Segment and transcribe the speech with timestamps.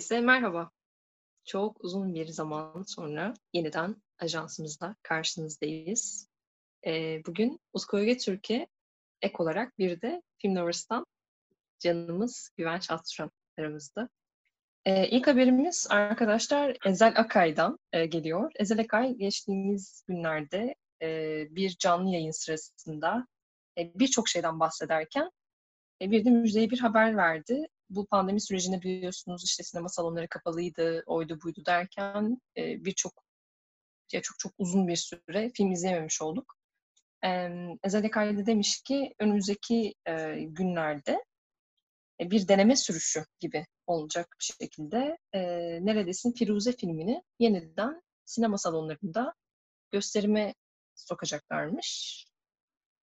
[0.00, 0.70] Herkese merhaba.
[1.44, 6.28] Çok uzun bir zaman sonra yeniden ajansımızda karşınızdayız.
[6.86, 8.66] Ee, bugün Uskoyge Türkiye
[9.22, 11.06] ek olarak bir de Film Lovers'tan
[11.78, 14.08] canımız Güvenç Atturan aramızda.
[14.84, 18.52] Ee, ilk haberimiz arkadaşlar Ezel Akay'dan e, geliyor.
[18.56, 21.08] Ezel Akay geçtiğimiz günlerde e,
[21.50, 23.26] bir canlı yayın sırasında
[23.78, 25.30] e, birçok şeyden bahsederken
[26.00, 31.38] bir de müjdeli bir haber verdi bu pandemi sürecinde biliyorsunuz işte sinema salonları kapalıydı, oydu
[31.44, 33.12] buydu derken e, birçok
[34.12, 36.54] ya çok çok uzun bir süre film izleyememiş olduk.
[37.24, 37.28] E,
[38.04, 41.24] Ekay'da demiş ki önümüzdeki e, günlerde
[42.20, 45.40] e, bir deneme sürüşü gibi olacak bir şekilde e,
[45.86, 49.34] Neredesin Firuze filmini yeniden sinema salonlarında
[49.90, 50.54] gösterime
[50.94, 52.24] sokacaklarmış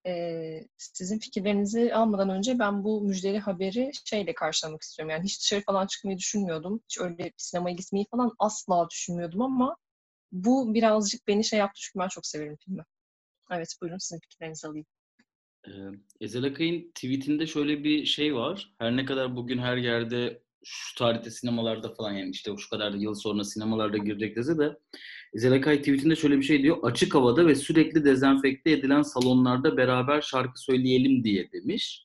[0.08, 5.10] e, sizin fikirlerinizi almadan önce ben bu müjdeli haberi şeyle karşılamak istiyorum.
[5.10, 6.80] Yani hiç dışarı falan çıkmayı düşünmüyordum.
[6.84, 9.76] Hiç öyle sinemaya gitmeyi falan asla düşünmüyordum ama
[10.32, 12.84] bu birazcık beni şey yaptı çünkü ben çok severim filmi.
[13.50, 14.86] Evet buyurun sizin fikirlerinizi alayım.
[15.66, 15.70] Ee,
[16.20, 18.74] Ezel Akay'ın tweetinde şöyle bir şey var.
[18.78, 23.14] Her ne kadar bugün her yerde şu tarihte sinemalarda falan yani işte şu kadar yıl
[23.14, 24.78] sonra sinemalarda girecek dese de
[25.34, 26.76] Zelakay tweetinde şöyle bir şey diyor.
[26.82, 32.04] Açık havada ve sürekli dezenfekte edilen salonlarda beraber şarkı söyleyelim diye demiş.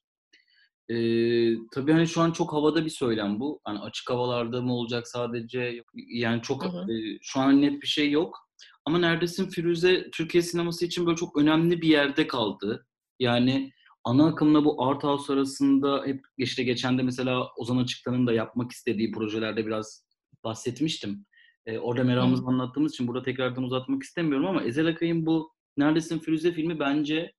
[0.89, 3.61] Ee, tabii hani şu an çok havada bir söylem bu.
[3.63, 5.83] Hani açık havalarda mı olacak sadece?
[5.93, 6.93] Yani çok hı hı.
[6.93, 8.49] E, şu an net bir şey yok.
[8.85, 12.87] Ama neredesin Firuze Türkiye sineması için böyle çok önemli bir yerde kaldı.
[13.19, 13.71] Yani
[14.03, 18.71] ana akımla bu art house arasında hep işte geçen de mesela Ozan Açıktan'ın da yapmak
[18.71, 20.05] istediği projelerde biraz
[20.43, 21.25] bahsetmiştim.
[21.65, 26.51] E, orada meramımızı anlattığımız için burada tekrardan uzatmak istemiyorum ama Ezel Akay'ın bu Neredesin Firuze
[26.51, 27.33] filmi bence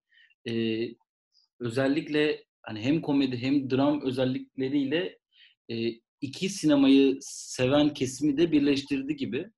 [0.49, 0.85] e,
[1.61, 5.19] özellikle hani hem komedi hem dram özellikleriyle
[5.69, 9.51] e, iki sinemayı seven kesimi de birleştirdi gibi.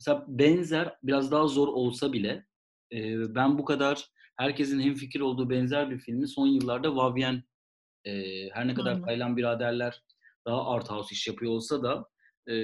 [0.00, 2.46] Mesela benzer biraz daha zor olsa bile
[2.92, 7.42] e, ben bu kadar herkesin hem fikir olduğu benzer bir filmi son yıllarda Vavien
[8.04, 8.12] e,
[8.50, 10.02] her ne kadar Taylan biraderler
[10.46, 12.08] daha art house iş yapıyor olsa da
[12.48, 12.54] e,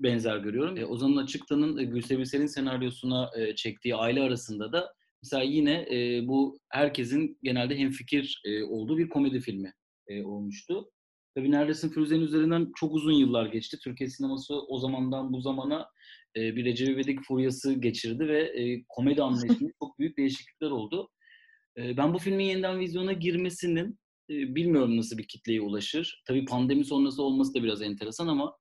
[0.00, 0.76] benzer görüyorum.
[0.76, 6.28] E, Ozan'ın Açıktan'ın e, Gülse Birsel'in senaryosuna e, çektiği aile arasında da mesela yine e,
[6.28, 9.72] bu herkesin genelde hemfikir e, olduğu bir komedi filmi
[10.24, 10.90] olmuştu.
[11.34, 13.78] Tabii Neredesin Firuze'nin üzerinden çok uzun yıllar geçti.
[13.84, 15.88] Türkiye sineması o zamandan bu zamana
[16.36, 18.52] bir Recep İvedik furyası geçirdi ve
[18.88, 21.08] komedi anlayışında çok büyük değişiklikler oldu.
[21.76, 23.98] Ben bu filmin yeniden vizyona girmesinin
[24.28, 26.22] bilmiyorum nasıl bir kitleye ulaşır.
[26.26, 28.56] Tabii pandemi sonrası olması da biraz enteresan ama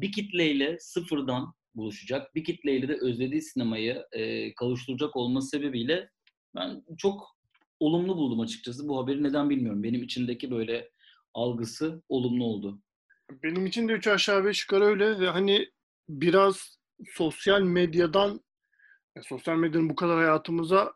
[0.00, 6.10] bir kitleyle sıfırdan buluşacak, bir kitleyle de özlediği sinemayı e, kavuşturacak olması sebebiyle
[6.54, 7.36] ben çok
[7.80, 8.88] olumlu buldum açıkçası.
[8.88, 9.82] Bu haberi neden bilmiyorum.
[9.82, 10.90] Benim içindeki böyle
[11.34, 12.82] algısı olumlu oldu.
[13.42, 15.70] Benim için de üç aşağı beş yukarı öyle ve hani
[16.08, 18.40] biraz sosyal medyadan
[19.22, 20.92] sosyal medyanın bu kadar hayatımıza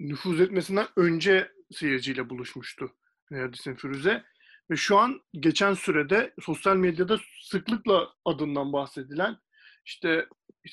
[0.00, 2.90] nüfuz etmesinden önce seyirciyle buluşmuştu
[3.30, 4.24] Neredesin Firuze.
[4.70, 9.36] Ve şu an geçen sürede sosyal medyada sıklıkla adından bahsedilen
[9.84, 10.26] işte,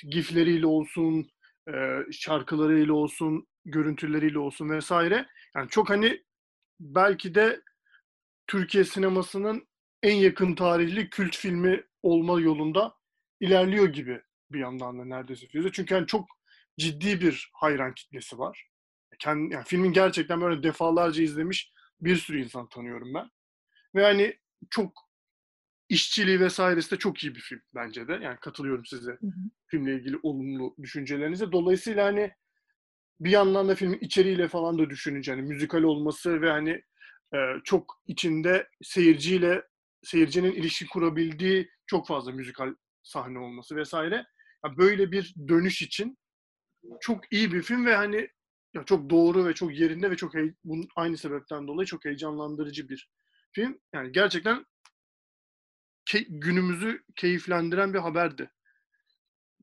[0.10, 1.30] gifleriyle olsun,
[1.74, 5.26] e, şarkılarıyla olsun, görüntüleriyle olsun vesaire.
[5.56, 6.24] Yani çok hani
[6.80, 7.62] belki de
[8.48, 9.68] Türkiye sinemasının
[10.04, 12.96] en yakın tarihli kült filmi olma yolunda
[13.40, 15.72] ilerliyor gibi bir yandan da neredeyse Firuze.
[15.72, 16.28] Çünkü yani çok
[16.80, 18.68] ciddi bir hayran kitlesi var.
[19.20, 23.30] Kendi, yani filmin gerçekten böyle defalarca izlemiş bir sürü insan tanıyorum ben.
[23.96, 24.40] Ve hani
[24.70, 25.06] çok
[25.90, 28.14] işçiliği vesairesi de çok iyi bir film bence de.
[28.14, 29.50] Yani katılıyorum size hı hı.
[29.68, 31.52] filmle ilgili olumlu düşüncelerinize.
[31.52, 32.32] Dolayısıyla hani
[33.20, 36.82] bir yandan da filmin içeriğiyle falan da düşününce hani müzikal olması ve hani
[37.34, 39.64] e, çok içinde seyirciyle
[40.04, 44.26] seyircinin ilişki kurabildiği çok fazla müzikal sahne olması vesaire.
[44.66, 46.18] Yani böyle bir dönüş için
[47.00, 48.30] çok iyi bir film ve hani
[48.74, 50.34] ya çok doğru ve çok yerinde ve çok
[50.64, 53.10] bunun aynı sebepten dolayı çok heyecanlandırıcı bir
[53.56, 53.80] film.
[53.94, 54.66] Yani gerçekten
[56.06, 58.52] ke- günümüzü keyiflendiren bir haberdi.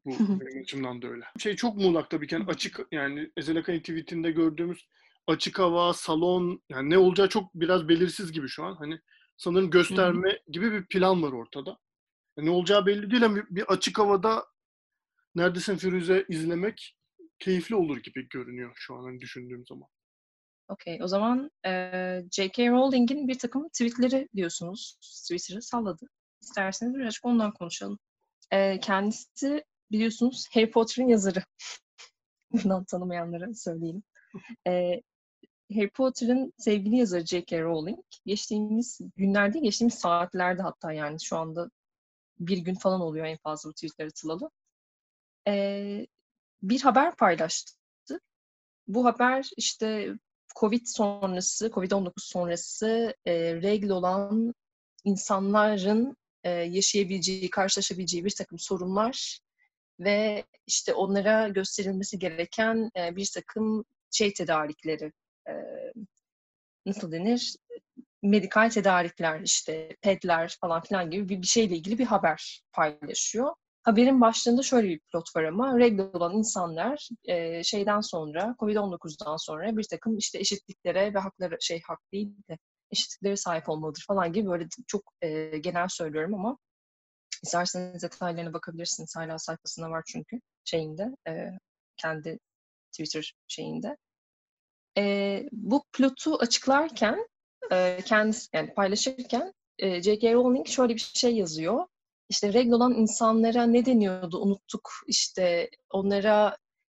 [0.04, 1.24] Bu benim açımdan da öyle.
[1.38, 4.86] Şey çok muğlak tabii ki yani açık yani Ezel Akay'ın tweetinde gördüğümüz
[5.26, 8.74] açık hava, salon yani ne olacağı çok biraz belirsiz gibi şu an.
[8.74, 9.00] Hani
[9.36, 11.78] sanırım gösterme gibi bir plan var ortada.
[12.36, 14.46] Yani ne olacağı belli değil ama bir açık havada
[15.34, 16.96] Neredesin Firuze izlemek
[17.38, 19.88] keyifli olur gibi görünüyor şu an hani düşündüğüm zaman.
[20.68, 20.98] Okey.
[21.02, 21.70] O zaman e,
[22.30, 22.68] J.K.
[22.68, 24.96] Rowling'in bir takım tweetleri diyorsunuz.
[25.00, 26.06] Twitter'ı salladı.
[26.40, 27.98] İsterseniz birazcık ondan konuşalım.
[28.50, 31.42] E, kendisi biliyorsunuz Harry Potter'ın yazarı.
[32.52, 34.02] Bundan tanımayanlara söyleyeyim.
[34.66, 35.02] E,
[35.74, 37.60] Harry Potter'ın sevgili yazarı J.K.
[37.62, 41.70] Rowling geçtiğimiz günlerde, geçtiğimiz saatlerde hatta yani şu anda
[42.38, 44.50] bir gün falan oluyor en fazla bu tweetler atılalı.
[45.48, 46.06] E,
[46.62, 47.74] bir haber paylaştı.
[48.88, 50.14] Bu haber işte
[50.56, 54.54] Covid sonrası, Covid-19 sonrası e, regl olan
[55.04, 59.38] insanların e, yaşayabileceği, karşılaşabileceği bir takım sorunlar
[60.00, 65.12] ve işte onlara gösterilmesi gereken e, bir takım şey tedarikleri,
[65.48, 65.52] e,
[66.86, 67.56] nasıl denir,
[68.22, 73.54] medikal tedarikler, işte pedler falan filan gibi bir, bir şeyle ilgili bir haber paylaşıyor.
[73.82, 79.76] Haberin başlığında şöyle bir plot var ama regle olan insanlar e, şeyden sonra, Covid-19'dan sonra
[79.76, 82.58] bir takım işte eşitliklere ve hakları, şey hak değil de
[82.90, 86.58] eşitliklere sahip olmalıdır falan gibi böyle çok e, genel söylüyorum ama
[87.42, 89.16] isterseniz detaylarına bakabilirsiniz.
[89.16, 91.50] Hala sayfasında var çünkü şeyinde, e,
[91.96, 92.38] kendi
[92.92, 93.96] Twitter şeyinde.
[94.98, 97.26] E, bu plotu açıklarken
[97.72, 100.32] e, kendisi yani paylaşırken e, J.K.
[100.32, 101.86] Rowling şöyle bir şey yazıyor.
[102.28, 104.90] İşte regl olan insanlara ne deniyordu unuttuk.
[105.06, 106.56] İşte onlara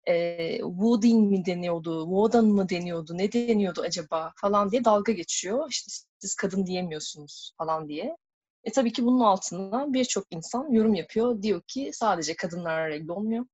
[0.08, 5.66] e, wooding mi deniyordu, wodan mı deniyordu, ne deniyordu acaba falan diye dalga geçiyor.
[5.70, 8.16] İşte siz kadın diyemiyorsunuz falan diye.
[8.64, 11.42] E tabii ki bunun altına birçok insan yorum yapıyor.
[11.42, 13.46] Diyor ki sadece kadınlar regl olmuyor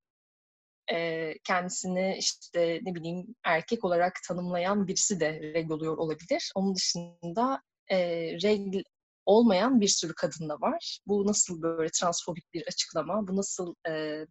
[1.45, 6.53] kendisini işte ne bileyim erkek olarak tanımlayan birisi de regl oluyor olabilir.
[6.55, 7.99] Onun dışında e,
[8.43, 8.83] regl
[9.27, 11.01] olmayan bir sürü kadın da var.
[11.07, 13.29] Bu nasıl böyle transfobik bir açıklama?
[13.29, 14.27] Bu nasıl e,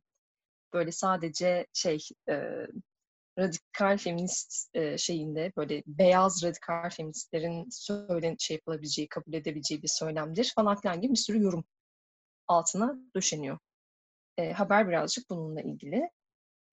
[0.73, 1.99] böyle sadece şey
[2.29, 2.67] e,
[3.39, 10.51] radikal feminist e, şeyinde böyle beyaz radikal feministlerin söylen şey yapılabileceği, kabul edebileceği bir söylemdir
[10.55, 11.63] falan filan gibi bir sürü yorum
[12.47, 13.57] altına döşeniyor.
[14.37, 16.09] E, haber birazcık bununla ilgili.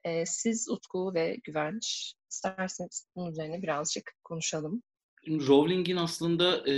[0.04, 4.82] E, siz Utku ve Güvenç isterseniz bunun üzerine birazcık konuşalım.
[5.28, 6.74] Rowling'in aslında e,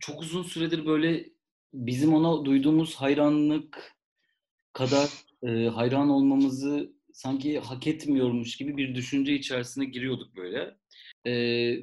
[0.00, 1.30] çok uzun süredir böyle
[1.74, 3.96] bizim ona duyduğumuz hayranlık
[4.72, 5.10] kadar
[5.42, 10.76] e, hayran olmamızı sanki hak etmiyormuş gibi bir düşünce içerisine giriyorduk böyle.
[11.26, 11.32] E,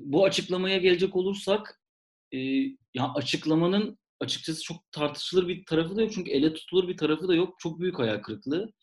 [0.03, 1.81] bu açıklamaya gelecek olursak
[2.31, 2.37] e,
[2.93, 7.35] ya açıklamanın açıkçası çok tartışılır bir tarafı da yok çünkü ele tutulur bir tarafı da
[7.35, 7.59] yok.
[7.59, 8.73] Çok büyük hayal kırıklığı.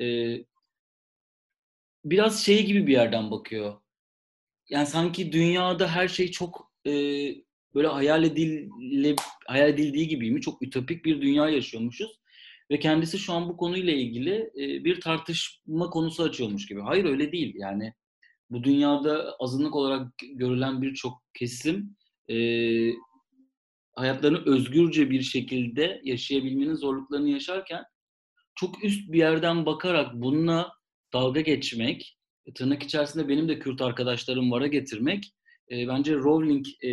[0.00, 0.36] E,
[2.04, 3.80] biraz şey gibi bir yerden bakıyor.
[4.68, 6.92] Yani sanki dünyada her şey çok e,
[7.76, 10.40] böyle hayal edile, hayal edildiği gibi mi?
[10.40, 12.20] Çok ütopik bir dünya yaşıyormuşuz.
[12.70, 16.80] Ve kendisi şu an bu konuyla ilgili e, bir tartışma konusu açıyormuş gibi.
[16.80, 17.54] Hayır öyle değil.
[17.56, 17.92] Yani
[18.50, 21.96] bu dünyada azınlık olarak görülen birçok kesim
[22.30, 22.36] e,
[23.94, 27.84] hayatlarını özgürce bir şekilde yaşayabilmenin zorluklarını yaşarken
[28.54, 30.72] çok üst bir yerden bakarak bununla
[31.12, 32.18] dalga geçmek,
[32.54, 35.24] tırnak içerisinde benim de Kürt arkadaşlarım vara getirmek
[35.70, 36.90] e, bence Rowling e,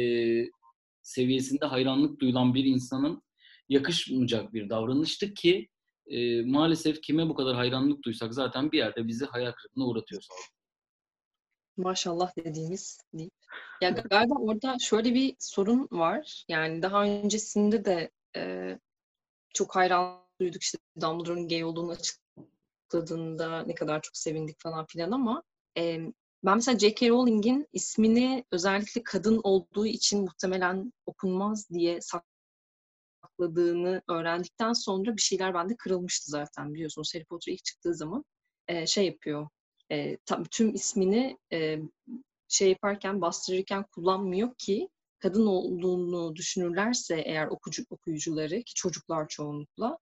[1.04, 3.24] seviyesinde hayranlık duyulan bir insanın
[3.70, 5.70] yakışmayacak bir davranıştı ki
[6.08, 10.34] e, maalesef kime bu kadar hayranlık duysak zaten bir yerde bizi hayal kırıklığına uğratıyor sağ
[11.78, 13.30] Maşallah dediğimiz değil.
[13.82, 16.46] Ya galiba orada şöyle bir sorun var.
[16.50, 18.74] Yani daha öncesinde de e,
[19.54, 22.24] çok hayran duyduk işte Dumbledore'un gay olduğunu açık
[22.94, 25.44] açıkladığında ne kadar çok sevindik falan filan ama
[25.78, 26.00] e,
[26.45, 27.10] ben mesela J.K.
[27.10, 32.00] Rowling'in ismini özellikle kadın olduğu için muhtemelen okunmaz diye
[33.21, 37.16] sakladığını öğrendikten sonra bir şeyler bende kırılmıştı zaten biliyorsunuz.
[37.16, 38.26] Harry Potter ilk çıktığı zaman
[38.68, 39.47] e, şey yapıyor.
[39.92, 40.18] E,
[40.52, 41.80] tüm ismini e,
[42.47, 49.97] şey yaparken, bastırırken kullanmıyor ki kadın olduğunu düşünürlerse eğer okucu, okuyucuları ki çocuklar çoğunlukla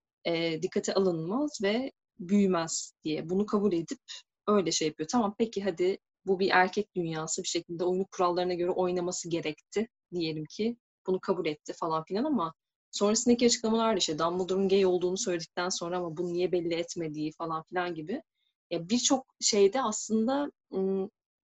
[0.62, 4.00] dikkate alınmaz ve büyümez diye bunu kabul edip
[4.48, 5.10] öyle şey yapıyor.
[5.12, 10.46] Tamam peki hadi bu bir erkek dünyası bir şekilde oyunu kurallarına göre oynaması gerekti diyelim
[10.46, 12.54] ki bunu kabul etti falan filan ama
[12.92, 17.96] sonrasındaki açıklamalar işte Dumbledore'un gay olduğunu söyledikten sonra ama bunu niye belli etmediği falan filan
[17.96, 18.22] gibi
[18.70, 20.52] ya birçok şeyde aslında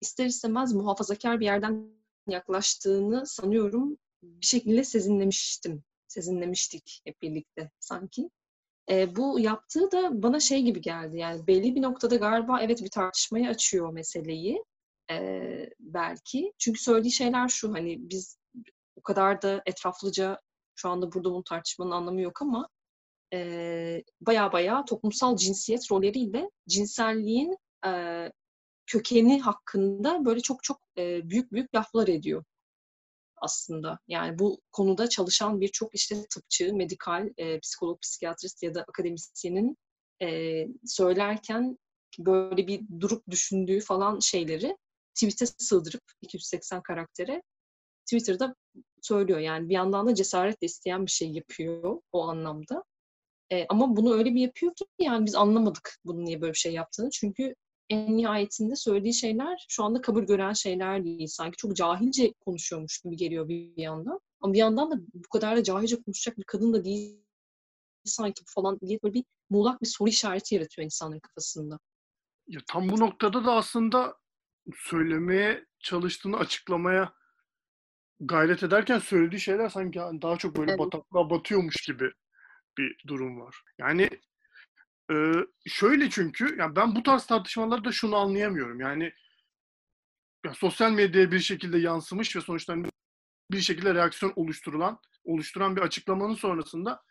[0.02, 1.90] ister istemez muhafazakar bir yerden
[2.28, 5.84] yaklaştığını sanıyorum bir şekilde sezinlemiştim.
[6.08, 8.30] Sezinlemiştik hep birlikte sanki.
[8.90, 11.18] E, bu yaptığı da bana şey gibi geldi.
[11.18, 14.64] Yani belli bir noktada galiba evet bir tartışmayı açıyor meseleyi
[15.12, 16.54] e, belki.
[16.58, 18.38] Çünkü söylediği şeyler şu hani biz
[18.96, 20.40] o kadar da etraflıca
[20.76, 22.70] şu anda burada bunu tartışmanın anlamı yok ama
[23.34, 27.92] e, baya baya toplumsal cinsiyet rolleriyle cinselliğin e,
[28.86, 32.44] kökeni hakkında böyle çok çok e, büyük büyük laflar ediyor
[33.42, 34.00] aslında.
[34.08, 39.78] Yani bu konuda çalışan birçok işte tıpçı, medikal, e, psikolog, psikiyatrist ya da akademisyenin
[40.22, 41.78] e, söylerken
[42.20, 44.78] böyle bir durup düşündüğü falan şeyleri
[45.16, 47.42] tweet'e sığdırıp 280 karaktere
[48.06, 48.56] Twitter'da
[49.02, 49.40] söylüyor.
[49.40, 52.84] Yani bir yandan da cesaretle isteyen bir şey yapıyor o anlamda.
[53.52, 56.74] E, ama bunu öyle bir yapıyor ki yani biz anlamadık bunun niye böyle bir şey
[56.74, 57.10] yaptığını.
[57.10, 57.56] Çünkü
[57.90, 61.28] en nihayetinde söylediği şeyler şu anda kabul gören şeyler değil.
[61.28, 64.20] Sanki çok cahilce konuşuyormuş gibi geliyor bir, yandan.
[64.42, 67.24] Ama bir yandan da bu kadar da cahilce konuşacak bir kadın da değil
[68.06, 71.80] sanki falan diye böyle bir muğlak bir soru işareti yaratıyor insanların kafasında.
[72.48, 74.18] Ya tam bu noktada da aslında
[74.76, 77.14] söylemeye çalıştığını açıklamaya
[78.20, 80.80] gayret ederken söylediği şeyler sanki daha çok böyle Evet.
[80.80, 82.12] bataklığa batıyormuş gibi
[82.78, 83.62] bir durum var.
[83.78, 84.10] Yani
[85.12, 85.16] e,
[85.68, 88.80] şöyle çünkü yani ben bu tarz tartışmalarda şunu anlayamıyorum.
[88.80, 89.14] Yani
[90.46, 92.88] ya sosyal medyaya bir şekilde yansımış ve sonuçta hani
[93.52, 97.04] bir şekilde reaksiyon oluşturulan oluşturan bir açıklamanın sonrasında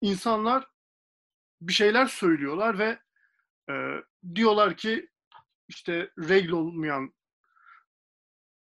[0.00, 0.66] insanlar
[1.60, 2.98] bir şeyler söylüyorlar ve
[3.70, 3.74] e,
[4.34, 5.08] diyorlar ki
[5.68, 7.14] işte regl olmayan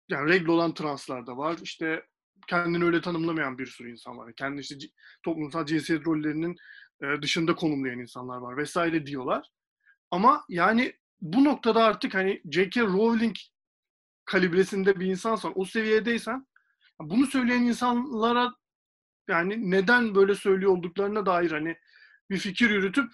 [0.10, 1.57] yani regl olan translar da var.
[1.62, 2.05] İşte
[2.48, 4.34] kendini öyle tanımlamayan bir sürü insan var.
[4.36, 4.75] Kendi işte
[5.24, 6.55] toplumsal cinsiyet rollerinin
[7.01, 9.49] e, dışında konumlayan insanlar var vesaire diyorlar.
[10.11, 12.81] Ama yani bu noktada artık hani J.K.
[12.81, 13.35] Rowling
[14.25, 16.47] kalibresinde bir insansan, o seviyedeysen
[17.01, 18.53] bunu söyleyen insanlara
[19.29, 21.77] yani neden böyle söylüyor olduklarına dair hani
[22.29, 23.11] bir fikir yürütüp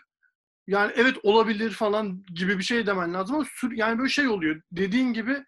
[0.68, 4.62] yani evet olabilir falan gibi bir şey demen lazım ama sür- yani böyle şey oluyor.
[4.72, 5.46] Dediğin gibi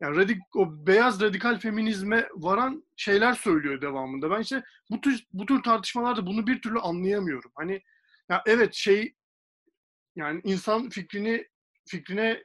[0.00, 4.30] yani radik, o beyaz radikal feminizme varan şeyler söylüyor devamında.
[4.30, 7.50] Ben işte bu tür bu tür tartışmalarda bunu bir türlü anlayamıyorum.
[7.54, 7.82] Hani
[8.28, 9.14] ya evet şey
[10.16, 11.46] yani insan fikrini
[11.88, 12.44] fikrine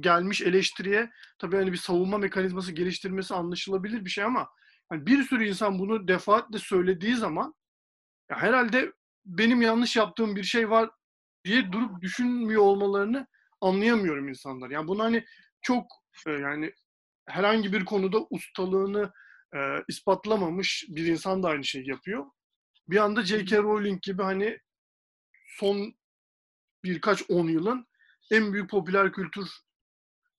[0.00, 4.48] gelmiş eleştiriye tabii hani bir savunma mekanizması geliştirmesi anlaşılabilir bir şey ama
[4.88, 7.54] hani bir sürü insan bunu defaatle söylediği zaman
[8.30, 8.92] ya herhalde
[9.24, 10.90] benim yanlış yaptığım bir şey var
[11.44, 13.26] diye durup düşünmüyor olmalarını
[13.60, 14.70] anlayamıyorum insanlar.
[14.70, 15.24] Yani bunu hani
[15.62, 15.86] çok
[16.26, 16.72] e, yani
[17.30, 19.12] herhangi bir konuda ustalığını
[19.54, 19.58] e,
[19.88, 22.26] ispatlamamış bir insan da aynı şeyi yapıyor.
[22.88, 23.56] Bir anda J.K.
[23.58, 24.58] Rowling gibi hani
[25.46, 25.94] son
[26.84, 27.86] birkaç on yılın
[28.30, 29.48] en büyük popüler kültür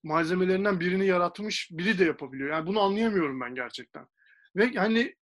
[0.03, 2.49] malzemelerinden birini yaratmış biri de yapabiliyor.
[2.49, 4.07] Yani bunu anlayamıyorum ben gerçekten.
[4.55, 5.15] Ve hani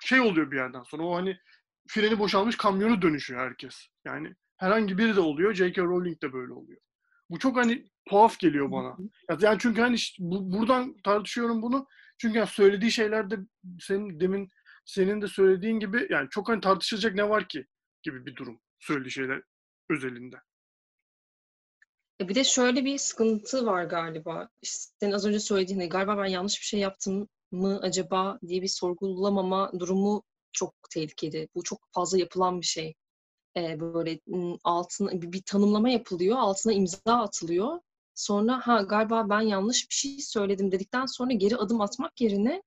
[0.00, 1.38] şey oluyor bir yerden sonra o hani
[1.88, 3.86] freni boşalmış kamyonu dönüşüyor herkes.
[4.04, 5.54] Yani herhangi biri de oluyor.
[5.54, 5.82] J.K.
[5.82, 6.80] Rowling de böyle oluyor.
[7.30, 8.96] Bu çok hani tuhaf geliyor bana.
[9.30, 11.86] Ya- Yani çünkü hani işte bu, buradan tartışıyorum bunu.
[12.18, 13.36] Çünkü yani söylediği şeylerde
[13.80, 14.50] senin demin
[14.84, 17.66] senin de söylediğin gibi yani çok hani tartışılacak ne var ki
[18.02, 19.42] gibi bir durum söylediği şeyler
[19.90, 20.36] özelinde.
[22.20, 24.48] E bir de şöyle bir sıkıntı var galiba.
[24.62, 28.62] İşte senin az önce söylediğin gibi, galiba ben yanlış bir şey yaptım mı acaba diye
[28.62, 31.48] bir sorgulamama durumu çok tehlikeli.
[31.54, 32.94] Bu çok fazla yapılan bir şey.
[33.56, 34.20] E, böyle
[34.64, 37.80] altına bir, bir tanımlama yapılıyor, altına imza atılıyor.
[38.20, 42.62] Sonra ha galiba ben yanlış bir şey söyledim dedikten sonra geri adım atmak yerine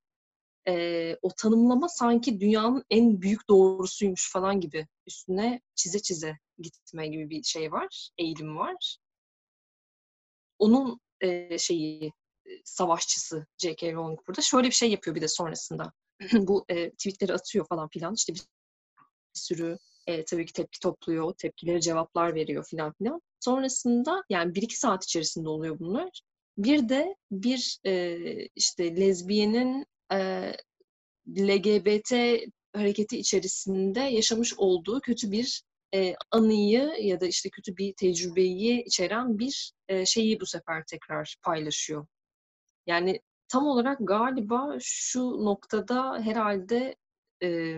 [0.67, 7.29] e, o tanımlama sanki dünyanın en büyük doğrusuymuş falan gibi üstüne çize çize gitme gibi
[7.29, 8.97] bir şey var, eğilim var
[10.59, 12.13] onun e, şeyi
[12.63, 13.93] savaşçısı J.K.
[13.93, 14.41] Rowling burada.
[14.41, 15.93] Şöyle bir şey yapıyor bir de sonrasında.
[16.33, 18.13] Bu e, tweetleri atıyor falan filan.
[18.13, 18.41] İşte bir
[19.33, 21.23] sürü e, tabii ki tepki topluyor.
[21.23, 23.21] o Tepkileri cevaplar veriyor filan filan.
[23.39, 26.21] Sonrasında yani bir iki saat içerisinde oluyor bunlar.
[26.57, 28.17] Bir de bir e,
[28.55, 30.51] işte lezbiyenin e,
[31.27, 32.13] LGBT
[32.75, 35.63] hareketi içerisinde yaşamış olduğu kötü bir
[35.95, 41.35] e, anıyı ya da işte kötü bir tecrübeyi içeren bir e, şeyi bu sefer tekrar
[41.43, 42.07] paylaşıyor.
[42.87, 46.95] Yani tam olarak galiba şu noktada herhalde
[47.43, 47.77] e,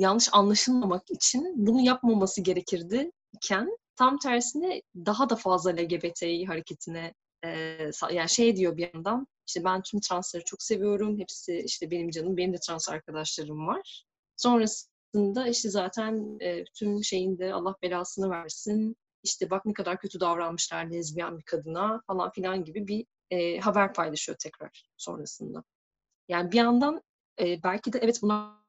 [0.00, 7.14] yanlış anlaşılmamak için bunu yapmaması gerekirdi iken tam tersine daha da fazla LGBTİ hareketine
[7.44, 7.50] e,
[8.12, 11.18] yani şey diyor bir yandan işte ben tüm transları çok seviyorum.
[11.18, 12.36] Hepsi işte benim canım.
[12.36, 14.04] Benim de trans arkadaşlarım var.
[14.36, 18.96] Sonrasında işte zaten e, tüm şeyinde Allah belasını versin.
[19.22, 23.92] İşte bak ne kadar kötü davranmışlar lezbiyen bir kadına falan filan gibi bir e, haber
[23.94, 25.64] paylaşıyor tekrar sonrasında.
[26.28, 27.02] Yani bir yandan
[27.40, 28.59] e, belki de evet bunlar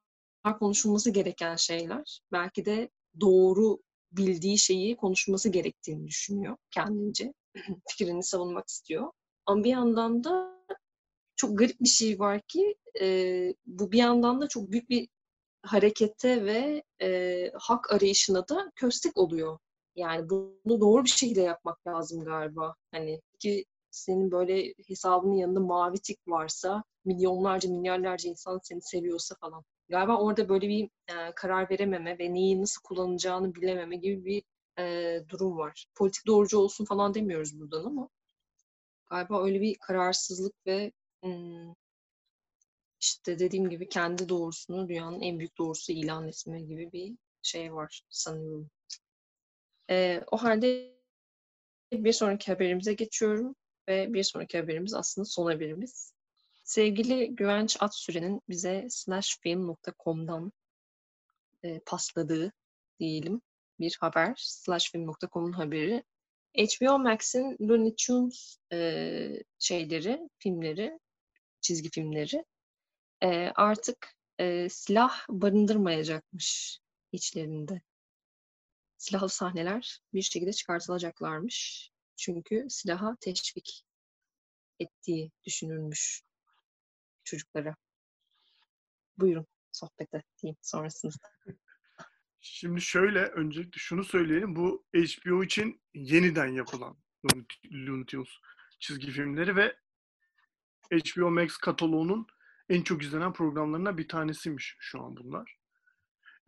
[0.44, 2.22] konuşulması gereken şeyler.
[2.32, 2.90] Belki de
[3.22, 3.80] doğru
[4.12, 7.34] bildiği şeyi konuşması gerektiğini düşünüyor kendince.
[7.90, 9.12] Fikrini savunmak istiyor.
[9.46, 10.62] Ama bir yandan da
[11.36, 13.08] çok garip bir şey var ki e,
[13.66, 15.08] bu bir yandan da çok büyük bir
[15.64, 19.58] harekete ve e, hak arayışına da köstek oluyor.
[19.96, 22.76] Yani bunu doğru bir şekilde yapmak lazım galiba.
[22.92, 29.64] Hani ki senin böyle hesabının yanında mavi tik varsa, milyonlarca, milyarlarca insan seni seviyorsa falan.
[29.92, 34.44] Galiba orada böyle bir e, karar verememe ve neyi nasıl kullanacağını bilememe gibi bir
[34.80, 35.86] e, durum var.
[35.96, 38.10] Politik doğrucu olsun falan demiyoruz buradan ama
[39.10, 40.92] galiba öyle bir kararsızlık ve
[43.02, 48.02] işte dediğim gibi kendi doğrusunu dünyanın en büyük doğrusu ilan etme gibi bir şey var
[48.10, 48.70] sanıyorum.
[49.90, 50.96] Ee, o halde
[51.94, 53.56] bir sonraki haberimize geçiyorum
[53.88, 56.14] ve bir sonraki haberimiz aslında son haberimiz.
[56.72, 60.52] Sevgili Güvenç Atsüren'in bize slashfilm.com'dan
[61.64, 62.52] e, pasladığı
[63.00, 63.42] diyelim
[63.80, 64.34] bir haber.
[64.38, 66.04] Slashfilm.com'un haberi.
[66.58, 71.00] HBO Max'in Looney Tunes e, şeyleri, filmleri,
[71.62, 72.46] çizgi filmleri
[73.24, 76.80] e, artık e, silah barındırmayacakmış
[77.12, 77.82] içlerinde.
[78.98, 81.90] Silahlı sahneler bir şekilde çıkartılacaklarmış.
[82.18, 83.84] Çünkü silaha teşvik
[84.80, 86.22] ettiği düşünülmüş
[87.32, 87.76] çocuklara.
[89.18, 91.14] Buyurun sohbete diyeyim sonrasında.
[92.40, 94.56] Şimdi şöyle öncelikle şunu söyleyelim.
[94.56, 96.98] Bu HBO için yeniden yapılan
[97.74, 98.30] Looney Tunes
[98.80, 99.76] çizgi filmleri ve
[100.92, 102.28] HBO Max kataloğunun
[102.70, 105.58] en çok izlenen programlarından bir tanesiymiş şu an bunlar.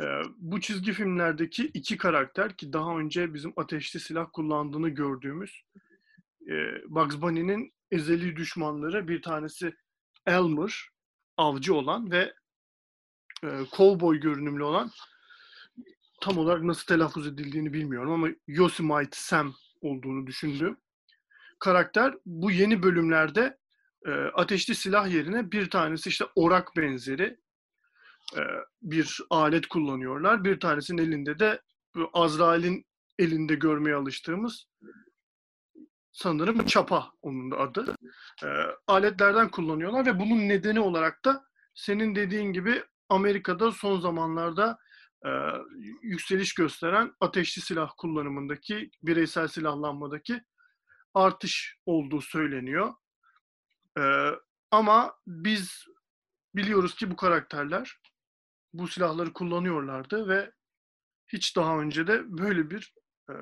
[0.01, 5.63] Ee, bu çizgi filmlerdeki iki karakter ki daha önce bizim ateşli silah kullandığını gördüğümüz
[6.49, 6.53] e,
[6.87, 9.75] Bugs Bunny'nin ezeli düşmanları bir tanesi
[10.25, 10.89] Elmer,
[11.37, 12.33] avcı olan ve
[13.43, 14.91] e, cowboy görünümlü olan
[16.21, 20.77] tam olarak nasıl telaffuz edildiğini bilmiyorum ama Yosemite Sam olduğunu düşündüğüm
[21.59, 23.57] karakter bu yeni bölümlerde
[24.05, 27.37] e, ateşli silah yerine bir tanesi işte orak benzeri
[28.37, 28.41] e,
[28.81, 30.43] bir alet kullanıyorlar.
[30.43, 31.61] Bir tanesinin elinde de
[32.13, 32.85] Azrail'in
[33.19, 34.67] elinde görmeye alıştığımız
[36.13, 37.95] sanırım çapa onun da adı.
[38.43, 38.47] E,
[38.87, 44.77] aletlerden kullanıyorlar ve bunun nedeni olarak da senin dediğin gibi Amerika'da son zamanlarda
[45.25, 45.29] e,
[46.01, 50.41] yükseliş gösteren ateşli silah kullanımındaki, bireysel silahlanmadaki
[51.13, 52.93] artış olduğu söyleniyor.
[53.97, 54.29] E,
[54.71, 55.85] ama biz
[56.55, 57.99] biliyoruz ki bu karakterler
[58.73, 60.51] bu silahları kullanıyorlardı ve
[61.27, 62.93] hiç daha önce de böyle bir
[63.29, 63.33] e,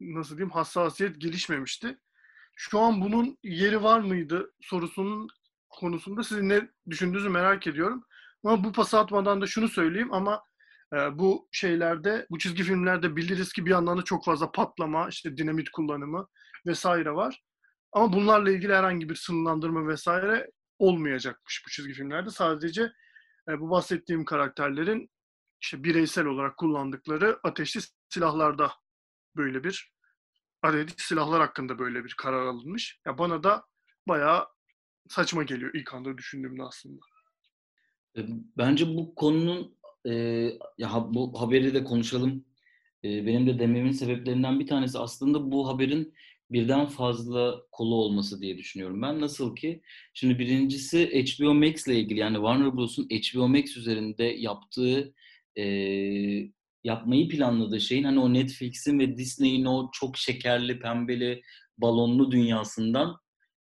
[0.00, 1.98] nasıl diyeyim hassasiyet gelişmemişti.
[2.56, 5.28] Şu an bunun yeri var mıydı sorusunun
[5.68, 8.04] konusunda sizin ne düşündüğünüzü merak ediyorum.
[8.44, 10.42] Ama bu pas atmadan da şunu söyleyeyim ama
[10.94, 15.36] e, bu şeylerde, bu çizgi filmlerde biliriz ki bir yandan da çok fazla patlama, işte
[15.36, 16.28] dinamit kullanımı
[16.66, 17.42] vesaire var.
[17.92, 22.30] Ama bunlarla ilgili herhangi bir sınırlandırma vesaire olmayacakmış bu çizgi filmlerde.
[22.30, 22.92] Sadece
[23.48, 25.10] e, bu bahsettiğim karakterlerin
[25.62, 28.72] işte bireysel olarak kullandıkları ateşli silahlarda
[29.36, 29.92] böyle bir
[30.62, 33.00] ateşli silahlar hakkında böyle bir karar alınmış.
[33.06, 33.64] Ya bana da
[34.08, 34.46] bayağı
[35.08, 37.00] saçma geliyor ilk anda düşündüğümde aslında.
[38.16, 38.20] E,
[38.56, 40.12] bence bu konunun e,
[40.78, 42.44] ya bu haberi de konuşalım.
[43.04, 46.14] E, benim de dememin sebeplerinden bir tanesi aslında bu haberin
[46.50, 49.20] birden fazla kolu olması diye düşünüyorum ben.
[49.20, 49.82] Nasıl ki
[50.14, 55.14] şimdi birincisi HBO Max ile ilgili yani Warner Bros'un HBO Max üzerinde yaptığı
[55.58, 55.64] e,
[56.84, 61.42] yapmayı planladığı şeyin hani o Netflix'in ve Disney'in o çok şekerli, pembeli,
[61.78, 63.16] balonlu dünyasından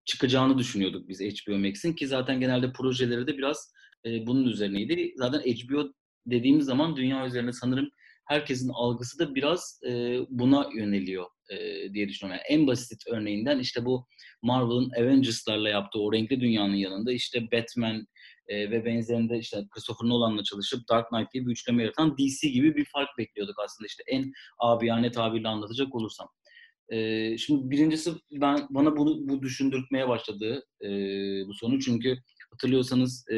[0.05, 3.73] çıkacağını düşünüyorduk biz HBO Max'in ki zaten genelde projeleri de biraz
[4.05, 5.13] e, bunun üzerineydi.
[5.15, 5.93] Zaten HBO
[6.25, 7.89] dediğimiz zaman dünya üzerinde sanırım
[8.25, 11.57] herkesin algısı da biraz e, buna yöneliyor e,
[11.93, 12.41] diye düşünüyorum.
[12.45, 14.07] Yani en basit örneğinden işte bu
[14.41, 18.07] Marvel'ın Avengers'larla yaptığı o renkli dünyanın yanında işte Batman
[18.47, 22.75] e, ve benzerinde işte Christopher Nolan'la çalışıp Dark Knight diye bir üçleme yaratan DC gibi
[22.75, 26.27] bir fark bekliyorduk aslında işte en abiyane tabirle anlatacak olursam.
[26.89, 30.89] E, şimdi birincisi ben bana bunu bu düşündürtmeye başladı e,
[31.47, 32.17] bu sonu çünkü
[32.51, 33.35] hatırlıyorsanız e,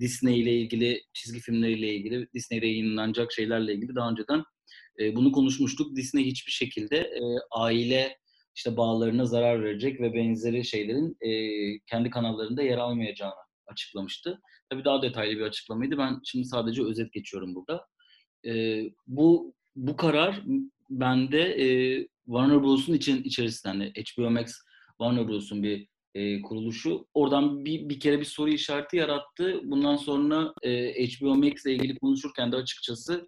[0.00, 4.42] Disney ile ilgili çizgi filmleriyle ilgili Disney'de yayınlanacak şeylerle ilgili daha önceden
[4.98, 5.96] e, bunu konuşmuştuk.
[5.96, 8.18] Disney hiçbir şekilde e, aile
[8.56, 11.30] işte bağlarına zarar verecek ve benzeri şeylerin e,
[11.86, 13.34] kendi kanallarında yer almayacağını
[13.66, 14.40] açıklamıştı.
[14.70, 15.98] Tabii daha detaylı bir açıklamaydı.
[15.98, 17.86] Ben şimdi sadece özet geçiyorum burada.
[18.46, 20.42] E, bu bu karar
[20.90, 21.66] bende e,
[22.24, 24.52] Warner Bros'un için içerisinden de HBO Max
[24.98, 27.06] Warner Bros'un bir e, kuruluşu.
[27.14, 29.60] Oradan bir, bir kere bir soru işareti yarattı.
[29.64, 33.26] Bundan sonra e, HBO Max ile ilgili konuşurken de açıkçası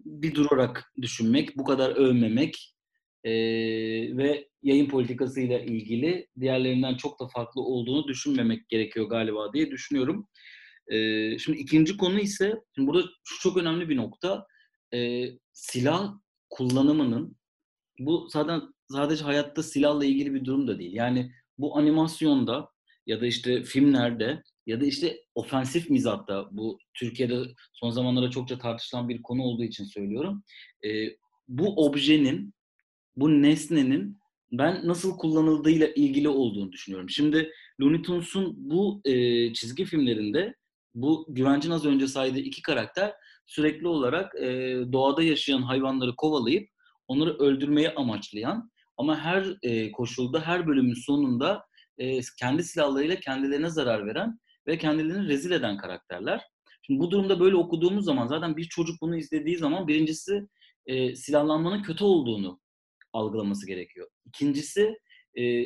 [0.00, 2.74] bir durarak düşünmek, bu kadar övmemek
[3.24, 3.32] e,
[4.16, 10.28] ve yayın politikasıyla ilgili diğerlerinden çok da farklı olduğunu düşünmemek gerekiyor galiba diye düşünüyorum.
[10.88, 14.46] E, şimdi ikinci konu ise, şimdi burada şu çok önemli bir nokta,
[14.94, 16.14] e, silah
[16.50, 17.36] kullanımının
[17.98, 20.92] bu zaten sadece hayatta silahla ilgili bir durum da değil.
[20.94, 22.68] Yani bu animasyonda
[23.06, 29.08] ya da işte filmlerde ya da işte ofensif mizatta bu Türkiye'de son zamanlarda çokça tartışılan
[29.08, 30.42] bir konu olduğu için söylüyorum.
[30.84, 30.88] E,
[31.48, 32.54] bu objenin,
[33.16, 34.18] bu nesnenin
[34.52, 37.10] ben nasıl kullanıldığıyla ilgili olduğunu düşünüyorum.
[37.10, 39.12] Şimdi Looney Tunes'un bu e,
[39.52, 40.54] çizgi filmlerinde
[40.94, 43.12] bu Güvencin az önce saydığı iki karakter
[43.46, 44.48] sürekli olarak e,
[44.92, 46.68] doğada yaşayan hayvanları kovalayıp
[47.06, 51.64] onları öldürmeyi amaçlayan ama her e, koşulda, her bölümün sonunda
[51.98, 56.42] e, kendi silahlarıyla kendilerine zarar veren ve kendilerini rezil eden karakterler.
[56.82, 60.48] Şimdi bu durumda böyle okuduğumuz zaman zaten bir çocuk bunu izlediği zaman birincisi
[60.86, 62.60] e, silahlanmanın kötü olduğunu
[63.12, 64.08] algılaması gerekiyor.
[64.26, 64.98] İkincisi
[65.38, 65.64] e,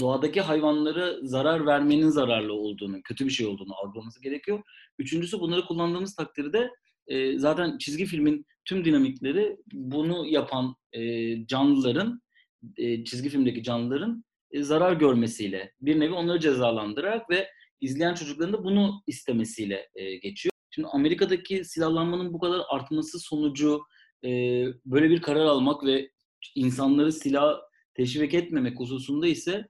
[0.00, 4.62] doğadaki hayvanlara zarar vermenin zararlı olduğunu, kötü bir şey olduğunu algılaması gerekiyor.
[4.98, 6.70] Üçüncüsü bunları kullandığımız takdirde
[7.06, 12.20] e, zaten çizgi filmin tüm dinamikleri bunu yapan e, canlıların,
[12.76, 17.48] e, çizgi filmdeki canlıların e, zarar görmesiyle, bir nevi onları cezalandırarak ve
[17.80, 20.52] izleyen çocukların da bunu istemesiyle e, geçiyor.
[20.70, 23.82] Şimdi Amerika'daki silahlanmanın bu kadar artması sonucu
[24.24, 24.30] e,
[24.84, 26.10] böyle bir karar almak ve
[26.54, 27.60] insanları silah
[27.94, 29.68] teşvik etmemek hususunda ise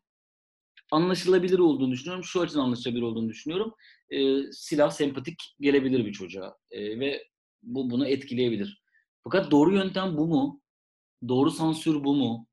[0.90, 2.24] anlaşılabilir olduğunu düşünüyorum.
[2.24, 3.74] Şu açıdan anlaşılabilir olduğunu düşünüyorum.
[4.10, 7.24] E, silah sempatik gelebilir bir çocuğa e, ve
[7.62, 8.82] bu bunu etkileyebilir.
[9.24, 10.62] Fakat doğru yöntem bu mu?
[11.28, 12.46] Doğru sansür bu mu?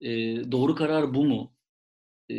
[0.00, 0.10] E,
[0.52, 1.54] doğru karar bu mu?
[2.32, 2.34] E,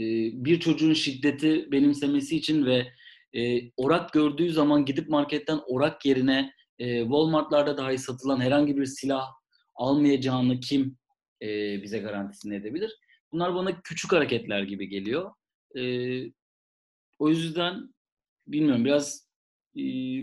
[0.46, 2.88] bir çocuğun şiddeti benimsemesi için ve
[3.34, 9.28] e, orak gördüğü zaman gidip marketten orak yerine e, Walmart'larda dahi satılan herhangi bir silah
[9.76, 10.98] almayacağını kim
[11.42, 11.48] e,
[11.84, 12.98] bize garantisini edebilir?
[13.32, 15.32] Bunlar bana küçük hareketler gibi geliyor.
[15.78, 15.84] E,
[17.20, 17.94] o yüzden
[18.48, 19.28] bilmiyorum biraz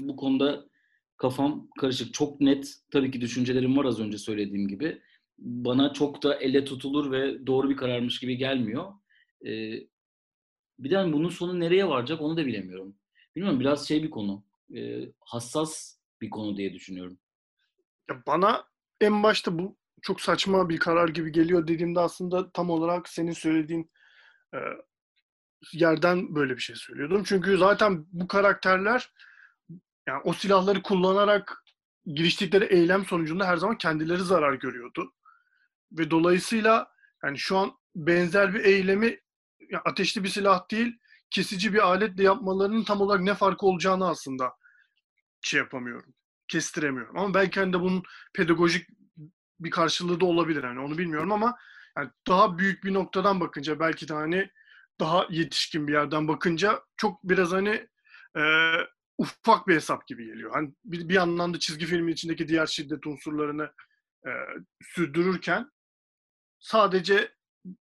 [0.01, 0.65] bu konuda
[1.17, 2.15] kafam karışık.
[2.15, 5.03] Çok net tabii ki düşüncelerim var az önce söylediğim gibi.
[5.39, 8.93] Bana çok da elle tutulur ve doğru bir kararmış gibi gelmiyor.
[9.47, 9.51] E,
[10.79, 12.97] bir de hani bunun sonu nereye varacak onu da bilemiyorum.
[13.37, 14.45] Bilmiyorum biraz şey bir konu.
[14.75, 17.19] E, hassas bir konu diye düşünüyorum.
[18.11, 18.65] Ya bana
[19.01, 23.91] en başta bu çok saçma bir karar gibi geliyor dediğimde aslında tam olarak senin söylediğin
[24.55, 24.59] e,
[25.73, 27.25] yerden böyle bir şey söylüyordum.
[27.25, 29.11] Çünkü zaten bu karakterler
[30.09, 31.65] yani o silahları kullanarak
[32.07, 35.13] giriştikleri eylem sonucunda her zaman kendileri zarar görüyordu.
[35.93, 36.93] Ve dolayısıyla
[37.25, 39.21] yani şu an benzer bir eylemi
[39.71, 40.99] yani ateşli bir silah değil,
[41.31, 44.53] kesici bir aletle yapmalarının tam olarak ne farkı olacağını aslında
[45.43, 46.15] şey yapamıyorum.
[46.49, 47.19] Kestiremiyorum.
[47.19, 48.03] Ama belki hani de bunun
[48.35, 48.89] pedagojik
[49.61, 51.59] bir karşılığı da olabilir hani onu bilmiyorum ama
[51.97, 54.51] yani daha büyük bir noktadan bakınca belki de hani
[55.01, 57.89] daha yetişkin bir yerden bakınca çok biraz hani
[58.37, 58.43] e,
[59.19, 60.51] ufak bir hesap gibi geliyor.
[60.55, 63.73] Hani bir, bir yandan da çizgi filmin içindeki diğer şiddet unsurlarını
[64.27, 64.31] e,
[64.83, 65.71] sürdürürken
[66.59, 67.35] sadece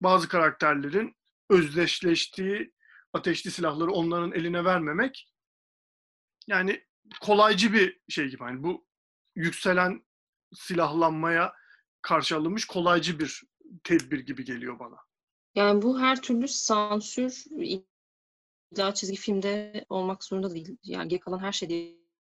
[0.01, 1.16] bazı karakterlerin
[1.53, 2.73] özdeşleştiği
[3.12, 5.33] ateşli silahları onların eline vermemek
[6.47, 6.85] yani
[7.21, 8.43] kolaycı bir şey gibi.
[8.43, 8.87] Yani bu
[9.37, 10.03] yükselen
[10.55, 11.53] silahlanmaya
[12.03, 13.43] karşı alınmış kolaycı bir
[13.85, 14.97] tedbir gibi geliyor bana.
[15.55, 20.77] Yani bu her türlü sansür illa çizgi filmde olmak zorunda değil.
[20.83, 21.75] Yani geri kalan her şeyde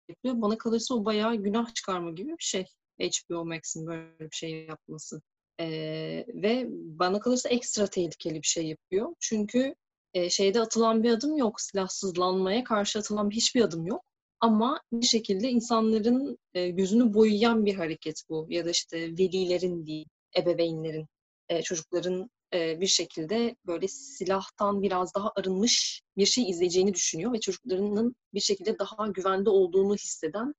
[0.09, 0.43] yapıyor.
[0.43, 2.67] Bana kalırsa o bayağı günah çıkarma gibi bir şey.
[3.01, 5.23] HBO Max'in böyle bir şey yapması.
[5.61, 9.15] Ee, ve bana kalırsa ekstra tehlikeli bir şey yapıyor.
[9.21, 9.75] Çünkü
[10.15, 11.61] e, şeyde atılan bir adım yok.
[11.61, 14.05] Silahsızlanmaya karşı atılan hiçbir adım yok.
[14.41, 18.47] Ama bir şekilde insanların e, gözünü boyayan bir hareket bu.
[18.49, 21.07] Ya da işte velilerin değil, ebeveynlerin,
[21.49, 27.41] e, çocukların e, bir şekilde böyle silahtan biraz daha arınmış bir şey izleyeceğini düşünüyor ve
[27.41, 30.55] çocuklarının bir şekilde daha güvende olduğunu hisseden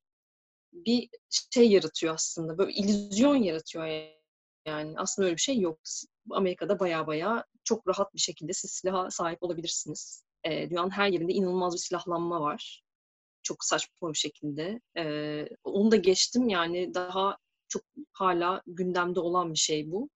[0.74, 1.10] bir
[1.54, 2.58] şey yaratıyor aslında.
[2.58, 4.19] Böyle illüzyon yaratıyor yani.
[4.98, 5.80] Aslında öyle bir şey yok.
[6.32, 10.24] Amerika'da baya baya çok rahat bir şekilde siz silaha sahip olabilirsiniz.
[10.44, 12.84] E, dünyanın her yerinde inanılmaz bir silahlanma var.
[13.44, 14.82] Çok saçma bir şekilde.
[14.98, 20.10] E, onu da geçtim yani daha çok hala gündemde olan bir şey bu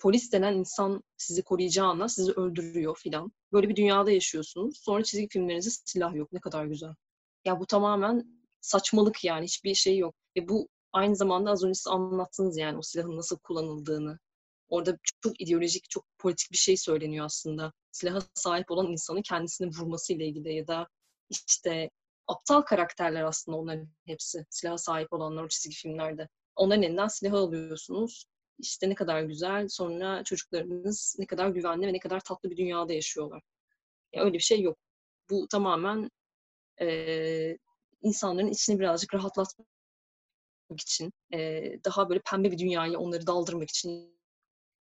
[0.00, 3.32] polis denen insan sizi koruyacağına sizi öldürüyor filan.
[3.52, 4.78] Böyle bir dünyada yaşıyorsunuz.
[4.78, 6.32] Sonra çizgi filmlerinizde silah yok.
[6.32, 6.94] Ne kadar güzel.
[7.44, 8.26] Ya bu tamamen
[8.60, 9.44] saçmalık yani.
[9.44, 10.14] Hiçbir şey yok.
[10.36, 14.18] Ve bu aynı zamanda az önce siz anlattınız yani o silahın nasıl kullanıldığını.
[14.68, 17.72] Orada çok, ideolojik, çok politik bir şey söyleniyor aslında.
[17.92, 20.88] Silaha sahip olan insanın kendisini vurması ile ilgili ya da
[21.30, 21.90] işte
[22.26, 24.46] aptal karakterler aslında onların hepsi.
[24.50, 26.28] Silaha sahip olanlar o çizgi filmlerde.
[26.56, 28.26] Onların elinden silahı alıyorsunuz
[28.60, 32.92] işte ne kadar güzel, sonra çocuklarımız ne kadar güvenli ve ne kadar tatlı bir dünyada
[32.92, 33.42] yaşıyorlar.
[34.12, 34.78] Yani öyle bir şey yok.
[35.30, 36.10] Bu tamamen
[36.80, 37.58] e,
[38.02, 39.68] insanların içini birazcık rahatlatmak
[40.78, 44.20] için, e, daha böyle pembe bir dünyayı onları daldırmak için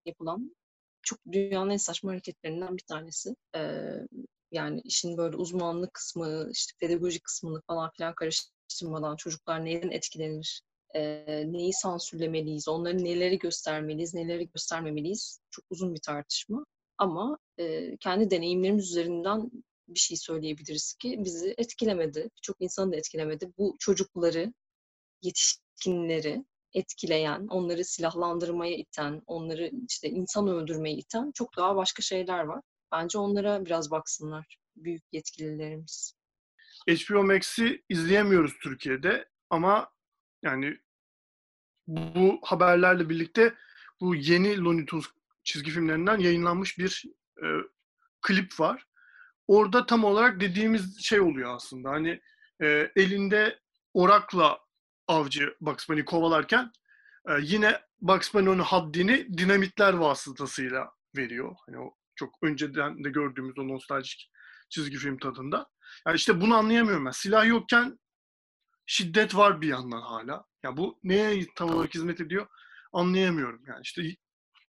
[0.05, 0.55] yapılan
[1.01, 3.35] çok dünyanın en saçma hareketlerinden bir tanesi.
[3.55, 3.61] E,
[4.51, 10.61] yani işin böyle uzmanlık kısmı, işte pedagojik kısmını falan filan karıştırmadan çocuklar neyden etkilenir,
[10.95, 16.65] e, neyi sansürlemeliyiz, onları neleri göstermeliyiz, neleri göstermemeliyiz çok uzun bir tartışma.
[16.97, 19.51] Ama e, kendi deneyimlerimiz üzerinden
[19.87, 22.29] bir şey söyleyebiliriz ki bizi etkilemedi.
[22.41, 23.51] Çok insanı da etkilemedi.
[23.57, 24.53] Bu çocukları,
[25.21, 32.61] yetişkinleri etkileyen, onları silahlandırmaya iten, onları işte insan öldürmeye iten çok daha başka şeyler var.
[32.91, 36.13] Bence onlara biraz baksınlar büyük yetkililerimiz.
[36.89, 39.89] HBO Max'i izleyemiyoruz Türkiye'de ama
[40.43, 40.77] yani
[41.87, 43.53] bu haberlerle birlikte
[44.01, 45.05] bu yeni Looney Tunes
[45.43, 47.05] çizgi filmlerinden yayınlanmış bir
[47.43, 47.45] e,
[48.21, 48.85] klip var.
[49.47, 51.89] Orada tam olarak dediğimiz şey oluyor aslında.
[51.89, 52.21] Hani
[52.61, 53.59] e, elinde
[53.93, 54.59] orakla
[55.09, 56.71] avcı Bugs Bunny kovalarken
[57.29, 61.55] e, yine Bugs Bunny haddini dinamitler vasıtasıyla veriyor.
[61.65, 64.31] Hani o çok önceden de gördüğümüz o nostaljik
[64.69, 65.67] çizgi film tadında.
[66.07, 67.11] Yani işte bunu anlayamıyorum ben.
[67.11, 67.99] Silah yokken
[68.85, 70.45] şiddet var bir yandan hala.
[70.63, 72.47] Ya bu neye tam olarak hizmet ediyor
[72.93, 73.61] anlayamıyorum.
[73.67, 74.01] Yani işte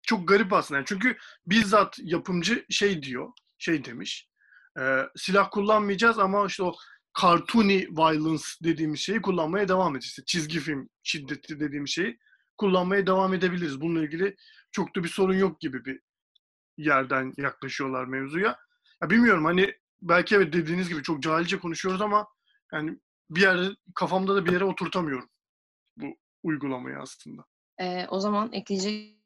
[0.03, 0.77] çok garip aslında.
[0.77, 4.29] Yani çünkü bizzat yapımcı şey diyor, şey demiş.
[4.79, 6.75] E, silah kullanmayacağız ama işte o
[7.21, 10.09] cartoony violence dediğimiz şeyi kullanmaya devam edeceğiz.
[10.09, 12.19] İşte çizgi film şiddeti dediğimiz şeyi
[12.57, 13.81] kullanmaya devam edebiliriz.
[13.81, 14.35] Bununla ilgili
[14.71, 15.99] çok da bir sorun yok gibi bir
[16.77, 18.57] yerden yaklaşıyorlar mevzuya.
[19.03, 22.27] Ya bilmiyorum hani belki evet dediğiniz gibi çok cahilce konuşuyoruz ama
[22.73, 22.99] yani
[23.29, 25.29] bir yerde kafamda da bir yere oturtamıyorum
[25.97, 27.45] bu uygulamayı aslında.
[27.79, 29.17] Ee, o zaman ekleyecek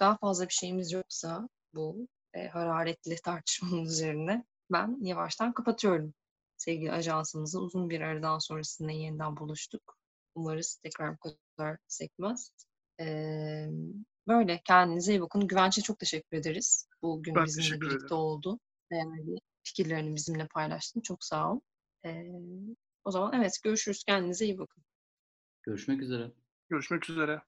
[0.00, 6.14] daha fazla bir şeyimiz yoksa bu e, hararetli tartışmanın üzerine ben yavaştan kapatıyorum.
[6.62, 9.98] Sevgili ajansımızı uzun bir aradan sonrasında yeniden buluştuk.
[10.34, 11.18] Umarız tekrar bu
[11.56, 12.50] kadar sekmez.
[13.00, 13.66] Ee,
[14.28, 15.46] böyle kendinize iyi bakın.
[15.46, 16.88] Güvenç'e çok teşekkür ederiz.
[17.02, 18.16] Bugün Ben bizimle birlikte ederim.
[18.16, 18.58] oldu.
[18.90, 21.00] Değerli fikirlerini bizimle paylaştın.
[21.00, 21.60] Çok sağ ol.
[22.04, 22.32] Ee,
[23.04, 24.04] o zaman evet görüşürüz.
[24.04, 24.82] Kendinize iyi bakın.
[25.62, 26.32] Görüşmek üzere.
[26.68, 27.42] Görüşmek üzere.